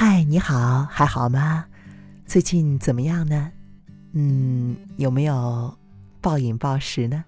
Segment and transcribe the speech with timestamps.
[0.00, 1.64] 嗨，你好，还好吗？
[2.24, 3.50] 最近怎么样呢？
[4.12, 5.76] 嗯，有没有
[6.20, 7.24] 暴饮暴食呢？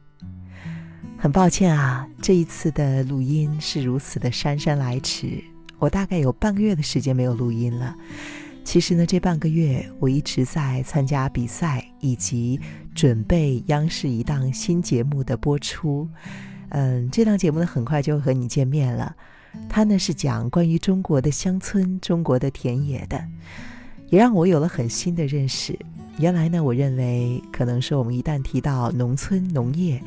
[1.18, 5.42] 很抱歉啊，这一次的录音是如此的姗姗来迟，
[5.80, 7.92] 我大概有半个月的时间没有录音了。
[8.62, 12.60] 其实呢，这半个月我一直在参加比赛，以及
[12.94, 16.08] 准备央视一档新节目的播出。
[16.68, 19.16] 嗯，这档节目呢，很快就和你见面了。
[19.68, 23.24] 它呢是讲关于中国的乡村、中国的田野的，
[24.08, 25.78] 也让我有了很新的认识。
[26.18, 30.02] 原来呢，我认为可能是我们一旦提到农村农业，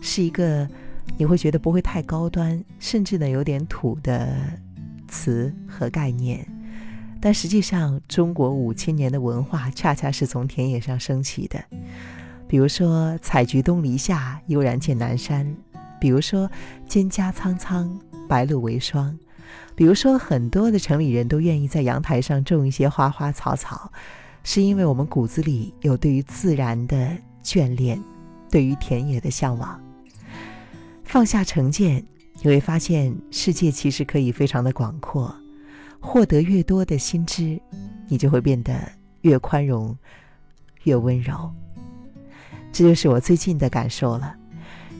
[0.00, 0.68] 是一个
[1.16, 4.34] 你会觉得不会太高端，甚至呢有点土的
[5.08, 6.46] 词和概念。
[7.20, 11.62] 但实际上，中国五千年的文化恰恰是从田野上升起的。
[12.46, 15.44] 比如说“采菊东篱下，悠然见南山”；
[16.00, 16.48] 比如说
[16.88, 19.10] “蒹葭苍苍，白露为霜”；
[19.74, 23.90] 比如说很多的城里人都愿意在阳台上种一些花花草草，
[24.44, 27.10] 是因为我们骨子里有对于自然的
[27.42, 28.00] 眷恋，
[28.50, 29.82] 对于田野的向往。
[31.02, 32.04] 放下成见，
[32.40, 35.34] 你会发现世界其实可以非常的广阔。
[36.00, 37.60] 获得越多的新知，
[38.06, 38.80] 你就会变得
[39.22, 39.96] 越宽容、
[40.84, 41.52] 越温柔。
[42.70, 44.36] 这就是我最近的感受了。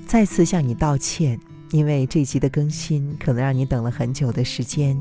[0.07, 1.39] 再次向你道歉，
[1.71, 4.97] 因为这集的更新可能让你等了很久的时间。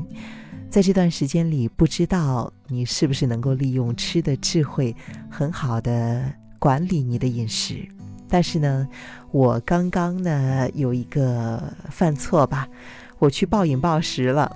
[0.70, 4.94] 在这段时间里，不知道你是不是能够利用吃的智慧，
[5.30, 7.88] 很好的管理你的饮食。
[8.28, 8.86] 但是呢，
[9.30, 12.68] 我刚刚呢有一个犯错吧，
[13.18, 14.54] 我去暴饮暴食了。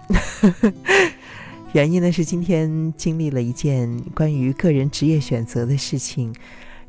[1.73, 6.31] 原因呢是今天经历了一件关于个人职业选择的事情，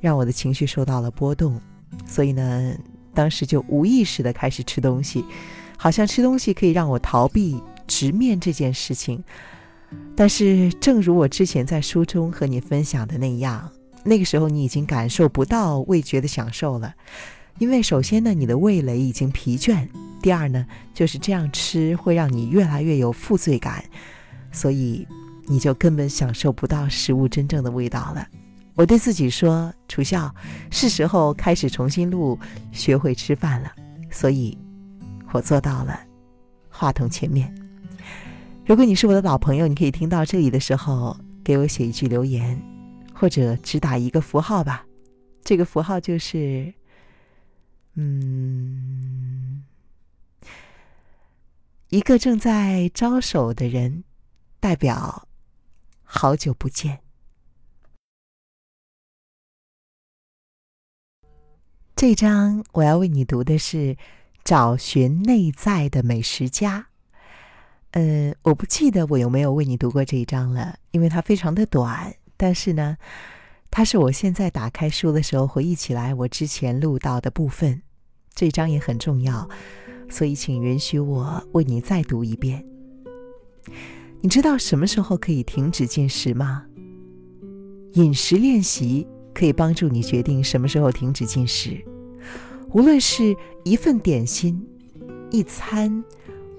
[0.01, 1.57] 让我的情绪受到了波动，
[2.05, 2.75] 所以呢，
[3.14, 5.23] 当时就无意识的开始吃东西，
[5.78, 9.23] 好像吃东西可以让我逃避直面这件事情。
[10.16, 13.69] 但是，正如我之前在书中和你分享的那样，
[14.03, 16.94] 那个时候你已经感受不到味觉的享受了，
[17.59, 19.88] 因为首先呢，你的味蕾已经疲倦；
[20.22, 23.84] 第二呢，就是这样吃会让你越来越有负罪感。
[24.52, 25.07] 所以，
[25.46, 28.28] 你就根本享受不到食物真正的味道了。
[28.75, 30.34] 我对自己说：“楚笑，
[30.72, 32.39] 是时候开始重新录，
[32.72, 33.72] 学会吃饭了。”
[34.09, 34.57] 所以，
[35.31, 36.00] 我做到了。
[36.69, 37.53] 话筒前面，
[38.66, 42.59] 如果你是我的老朋友，你可以听到这里的时候，给我写一句留言，
[43.13, 44.85] 或者只打一个符号吧。
[45.44, 46.73] 这个符号就是，
[47.94, 49.63] 嗯，
[51.90, 54.03] 一个正在招手的人。
[54.63, 55.28] 代表
[56.03, 57.03] 好久不见。
[61.95, 63.77] 这章我要为你读的是
[64.43, 66.79] 《找寻内在的美食家》。
[67.91, 72.15] 呃，我不记得我有没有为你读过这一章了，因为它非常的短。
[72.35, 72.97] 但是呢，
[73.69, 77.83] 它是我现在打开书的时候回忆起来我之前录到的部分。
[78.33, 79.47] 这一章也很重要，
[80.09, 82.65] 所以请允许我为你再读一遍。
[84.19, 86.65] 你知道什么时候可以停止进食吗？
[87.93, 91.83] 饮食练习可以帮助你决定什么时候停止进食。
[92.71, 94.66] 无论是一份点心、
[95.29, 96.03] 一餐，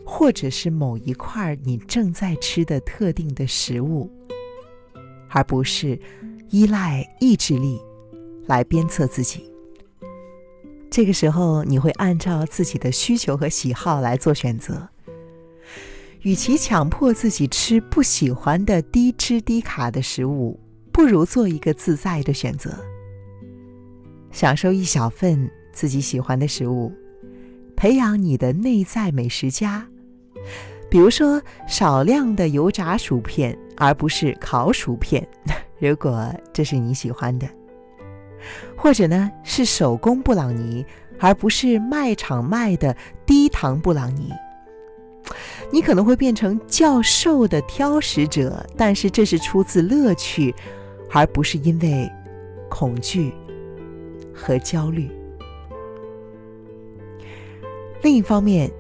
[0.04, 4.10] 或者是某一块你正在吃的特定的食物，
[5.28, 5.98] 而不是
[6.50, 7.80] 依赖意志力
[8.46, 9.50] 来鞭策自己。
[10.90, 14.88] 这个时候，你会按照自己的需求和喜好来做选择。
[16.22, 20.58] 与其强迫自己吃不喜欢的低脂低卡的食物，
[20.94, 22.71] 不如做一个自在的选择，
[24.31, 26.93] 享受一小份自己喜欢的食物，
[27.75, 29.84] 培养你的内在美食家。
[30.88, 35.27] 比如说，少量的油炸薯片，而不是烤薯片，
[35.81, 37.49] 如果这是你喜欢的；
[38.76, 40.87] 或者呢，是手工布朗尼，
[41.19, 44.31] 而不是卖场卖的低糖布朗尼。
[45.73, 50.55] 你可能会变成较瘦的挑食者，但是这是出自乐趣，
[51.10, 52.10] 而不是因为
[52.68, 53.32] 恐惧
[54.34, 55.08] 和焦虑。
[58.02, 58.70] 另一方面，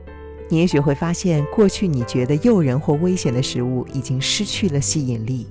[0.48, 5.46] 你也许会发现，过去你觉得诱人或危险的食物已经失去了吸引力。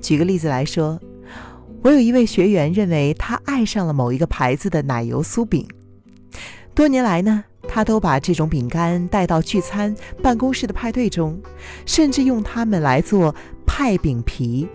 [0.00, 1.00] 举个例子来说，
[1.82, 5.66] 我有一位学员认为他爱上了某一个牌子的奶油酥饼，
[6.74, 7.44] 多年来呢。
[7.68, 11.40] 他都把这种饼干带到聚餐、办公室的派对中，
[11.86, 13.34] 甚至用它们来做
[13.64, 14.68] 派饼皮。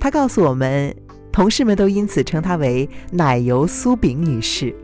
[0.00, 0.94] 他告诉我们，
[1.30, 4.74] 同事们都因此称她为“奶油酥饼女士”。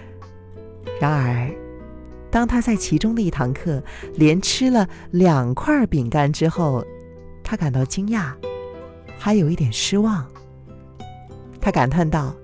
[1.00, 1.50] 然而，
[2.30, 3.82] 当他在其中的一堂课
[4.14, 6.84] 连吃了两块饼干之后，
[7.42, 8.32] 他感到惊讶，
[9.18, 10.26] 还有一点失望。
[11.60, 12.34] 他感叹道：“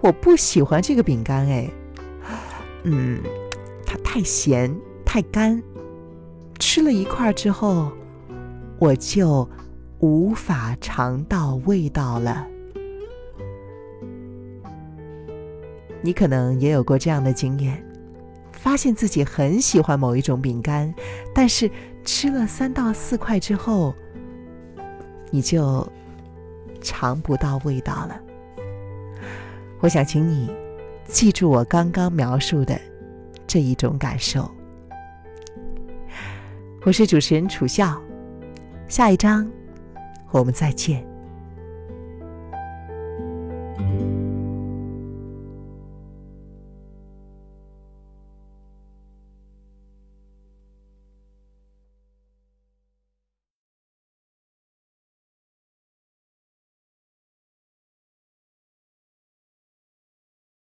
[0.00, 1.70] 我不喜欢这个饼干，哎，
[2.84, 3.20] 嗯，
[3.84, 4.74] 它太咸
[5.04, 5.62] 太干，
[6.58, 7.90] 吃了一块之后，
[8.78, 9.48] 我就
[10.02, 12.46] 无法尝到味道了。”
[16.02, 17.82] 你可能也有过这样的经验。
[18.52, 20.94] 发现自己很喜欢某一种饼干，
[21.34, 21.68] 但是
[22.04, 23.92] 吃了三到四块之后，
[25.32, 25.84] 你就
[26.80, 28.20] 尝不到味道了。
[29.80, 30.48] 我想请你
[31.06, 32.80] 记住我刚刚描述的
[33.48, 34.48] 这一种感受。
[36.84, 38.00] 我是主持人楚笑，
[38.86, 39.50] 下一章
[40.32, 41.11] 我们再见。